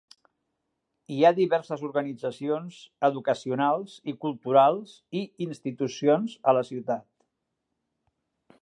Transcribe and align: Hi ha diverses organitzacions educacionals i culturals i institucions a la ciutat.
Hi 1.15 1.19
ha 1.27 1.31
diverses 1.39 1.83
organitzacions 1.89 2.79
educacionals 3.11 3.95
i 4.13 4.17
culturals 4.27 4.97
i 5.21 5.23
institucions 5.49 6.37
a 6.53 6.59
la 6.61 6.67
ciutat. 6.73 7.09